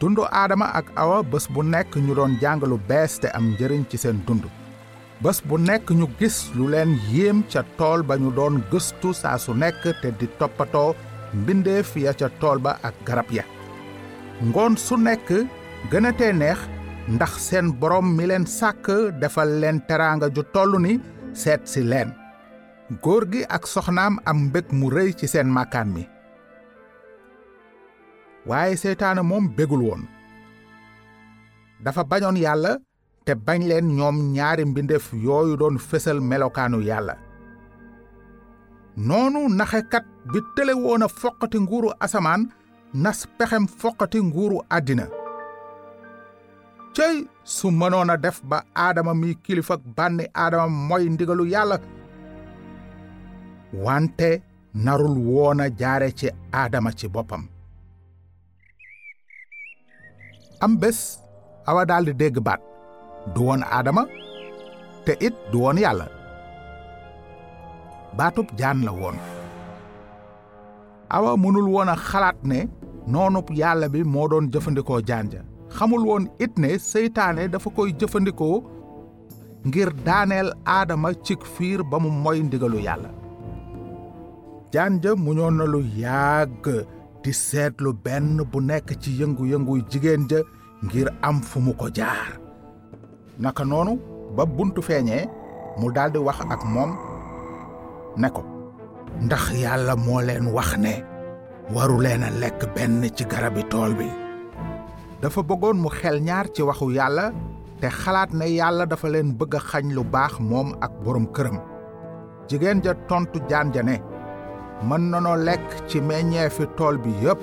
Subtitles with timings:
[0.00, 3.82] dundu aadama ak awa bés bu nekk ñu doon jàng lu bees te am njëriñ
[3.90, 4.44] ci seen dund.
[5.22, 9.38] Bés bu nekk ñu gis lu leen yéem ca tool ba ñu doon gëstu saa
[9.38, 10.94] su nekk te di toppatoo
[11.34, 13.44] mbindeef ya ca tool ba ak garab ya.
[14.48, 15.28] Ngoon su nekk
[15.90, 16.58] gën a tee neex
[17.14, 18.86] ndax seen borom mi leen sàkk
[19.20, 21.00] defal leen teraanga ju toll ni
[21.40, 22.10] seet si leen.
[23.02, 26.04] Góor gi ak soxnaam am mbég mu rëy ci seen màkkaan mi
[28.48, 30.02] waaye seytaane moom bégul woon.
[31.84, 32.72] Dafa bañoon yàlla
[33.24, 37.14] te bañ leen ñoom ñaari mbindeef yooyu doon fésal melokaanu yàlla.
[38.96, 42.42] Noonu naxekat bi tële woon a foqati nguuru asamaan
[43.02, 45.06] nas pexem foqati nguuru àddina.
[46.96, 51.76] Cëy su mënoon a def ba aadama mi kilifa bànni aadama mooy ndigalu yàlla.
[53.84, 54.30] Wante
[54.84, 57.42] narul woon a jaare ci aadama ci boppam
[60.64, 60.98] am bés
[61.68, 62.60] awa daldi dégg baat
[63.34, 64.02] du woon aadama
[65.04, 66.06] te it du woon yàlla
[68.18, 69.16] baatub jaan la woon
[71.16, 72.58] awa mënul woon a xalaat ne
[73.12, 75.40] noonub yàlla bi moo doon jëfandikoo jaan ja
[75.76, 78.56] xamul woon it ne seytaane dafa koy jëfandikoo
[79.66, 83.10] ngir daaneel aadama cig fiir ba mu moy ndigalu yàlla.
[84.72, 85.12] Jaan ja
[85.58, 86.66] na lu yàgg
[87.28, 90.40] di seetlu benn bu nekk ci yëngu-yënguy jigéen ja
[90.84, 92.40] ngir am fu mu ko jaar.
[93.38, 93.92] Naka noonu
[94.36, 95.28] ba buntu feeñee
[95.78, 96.90] mu daldi wax ak moom
[98.16, 98.42] ne ko
[99.24, 101.04] ndax yàlla moo leen wax ne
[101.74, 104.08] waru leen a lekk benn ci garabi tool bi.
[105.20, 107.26] Dafa bëggoon mu xel ñaar ci waxu yàlla
[107.80, 111.58] te xalaat ne yàlla dafa leen bëgg xañ lu baax moom ak borom këram.
[112.48, 114.00] Jigéen ja tontu jaan ja ne
[114.82, 117.40] mën nanoo lekk ci meññeefi tool bi yépp.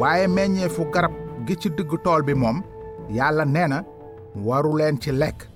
[0.00, 1.12] Waaye meññeefu garab
[1.46, 2.62] gi ci digg tool bi moom
[3.10, 3.82] yàlla nee na
[4.46, 5.48] waru leen ci lekk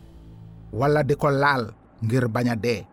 [0.72, 1.64] walla di ko laal
[2.02, 2.86] ngir bañ a dee.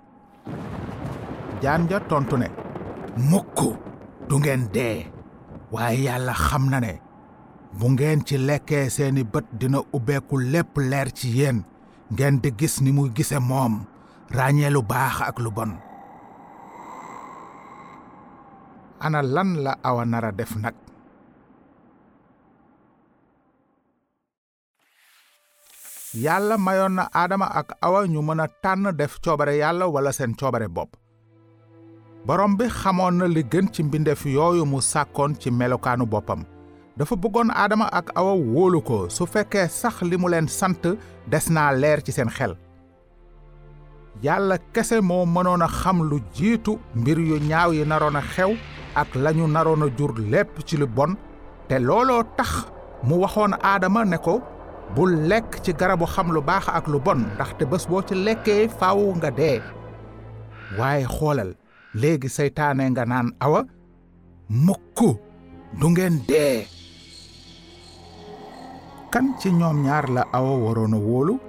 [1.62, 2.48] Jaan ja tontu ne
[3.30, 3.58] mukk
[4.28, 5.06] du ngeen dee.
[5.72, 7.00] Waaye yàlla xam na ne
[7.80, 11.64] bu ngeen ci lekkee seeni bët dina ubbeeku lépp leer ci yéen.
[12.12, 13.74] Ngeen di gis ni muy gise moom
[14.32, 15.72] ràññee lu baax ak lu bon
[19.00, 20.76] ana lan la awa def nag?
[26.14, 30.34] Yàlla mayoon na aadama ak awa ñu mën a tànn def coobare yàlla wala seen
[30.36, 30.96] coobare bopp.
[32.26, 36.42] Borom bi xamoon na li gën ci mbindeef yooyu mu sàkkoon ci melokaanu boppam.
[36.98, 40.82] Dafa bëggoon aadama ak awa wóolu ko su fekkee sax li mu leen sant
[41.32, 42.56] des naa leer ci seen xel.
[44.24, 48.52] Yàlla kese moo mënoon a xam lu jiitu mbir yu ñaaw yi naroon a xew
[48.96, 51.16] ak lañu naroon a jur lépp ci lu bon
[51.68, 52.66] te looloo tax
[53.04, 54.42] mu waxoon aadama ne ko
[54.96, 58.68] bul lekk ci garabu xam lu baax ak lu bon ndaxte bés boo ci lekkee
[58.80, 59.62] faaw nga dee.
[60.78, 61.52] Waaye xoolal
[61.94, 63.64] léegi seytaane nga naan awa
[64.50, 65.00] mukk
[65.80, 66.68] du ngeen dee.
[69.12, 71.40] Kan ci ñoom ñaar la awa waroon wóolu?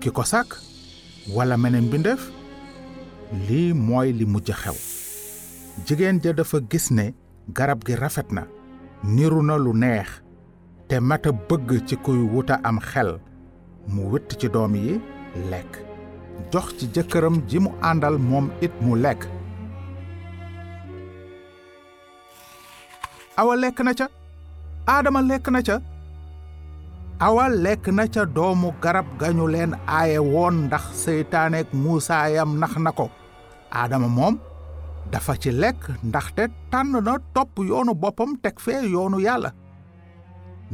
[0.00, 0.56] Ki ko sàkk
[1.34, 2.22] wala meneen mbindeef
[3.48, 4.89] lii mooy li mujj xew.
[5.86, 7.14] Jigéen ja dafa gis ne
[7.56, 8.42] garab gi rafet na
[9.04, 10.08] niru na lu neex
[10.88, 13.10] te mata bëgg ci kuy wuta am xel
[13.92, 15.00] mu witt ci doom yi
[15.50, 15.72] lekk
[16.52, 19.22] jox ci jëkkëram ji mu àndal moom it mu lekk.
[23.36, 24.06] Awa lekk na ca
[24.86, 25.76] aadama lekk na ca
[27.26, 32.90] awa lekk na ca doomu garab gañu leen aaye woon ndax seytaaneek muusaayam nax na
[32.92, 33.06] ko
[33.72, 34.34] aadama moom
[35.12, 39.50] dafa ci lekk ndaxte tànn na topp yoonu boppam teg fee yoonu yàlla.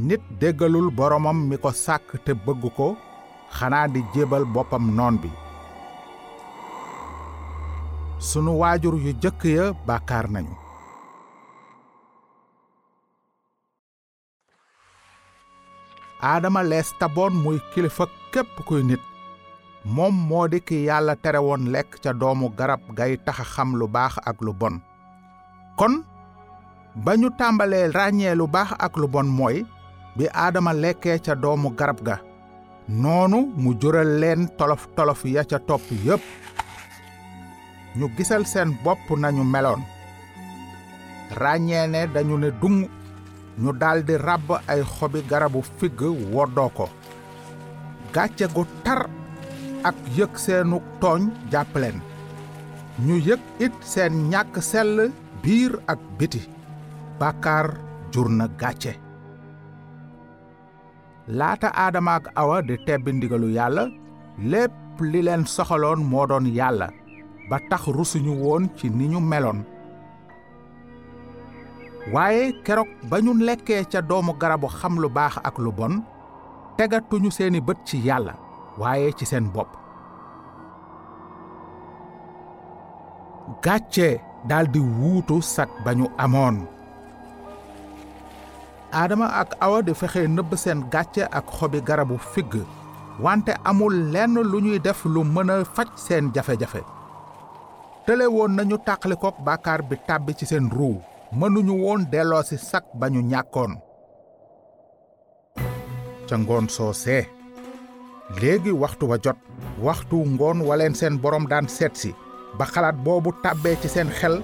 [0.07, 2.89] Nit déggalul boromam mi ko sàkk te bëgg ko
[3.57, 5.31] xanaa di jébal boppam noon bi.
[8.29, 10.55] Sunu waajur yu jëkk ya bàkkaar nañu.
[16.23, 19.01] Aadama lees taboon muy kilifa képp kuy nit
[19.87, 23.87] moom moo di ki yàlla tere woon lekk ca doomu garab gay taxa xam lu
[23.89, 24.81] baax ak lu bon.
[25.79, 26.03] kon
[27.05, 29.65] ba ñu tàmbalee ràññee lu baax ak lu bon mooy
[30.17, 32.17] bi aadama lekkee ca doomu garab ga
[32.89, 36.23] noonu mu jural leen tolof tolof ya ca topp yépp.
[37.97, 39.83] Ñu gisal seen bopp nañu meloon.
[41.41, 42.89] Ràññee ne dañu ne dung
[43.59, 46.01] ñu daldi ràbb ay xobi garabu figg
[46.33, 46.89] woddoo ko.
[48.13, 49.07] Gàcce gu tar
[49.85, 52.01] ak yëg seenu tooñ jàpp leen.
[53.07, 55.11] Ñu yëg it seen ñàkk sell
[55.43, 56.41] biir ak biti.
[57.21, 57.67] Bàkkaar
[58.13, 58.93] jur na gàcce.
[61.29, 63.89] Laata aadama ak awa di tebbi ndigalu yàlla
[64.39, 66.89] lépp li leen soxaloon moo doon yàlla
[67.51, 69.65] ba tax rusuñu woon ci ni ñu meloon.
[72.13, 76.03] Waaye keroog ba ñu lekkee ca doomu garabu xam lu baax ak lu bon
[76.77, 78.35] tegatuñu seeni bët ci yàlla
[78.79, 79.69] waaye ci seen bopp.
[83.63, 86.67] Gàcce daldi wuutu sag ba ñu amoon.
[88.93, 92.55] Ak awa di fexe nëbb seen gàcce ak xobi garabu figg
[93.21, 96.83] wante amul lenn lu ñuy def lu mën a faj seen jafe-jafe.
[98.07, 101.01] Tële woon nañu tàqalikook bàkkaar bi tàbbi ci seen ruu
[101.33, 103.73] mënuñu woon delloo si sag ba ñàkkoon.
[106.29, 106.67] Ca ngoon
[108.35, 109.37] léegi waxtu wa jot
[109.83, 112.15] waxtu ngoon waleen seen borom daan seetsi
[112.59, 114.43] ba xalaat boobu tàbbee ci seen xel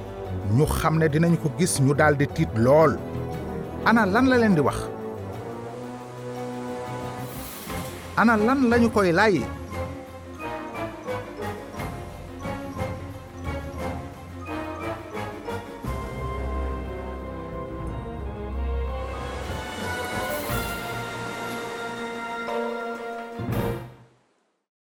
[0.56, 2.96] ñu xam ne dinañ ko gis ñu daldi tiit lool.
[3.84, 4.76] Ana lan la leen di wax?
[8.17, 9.43] Ana lan lañu koy lay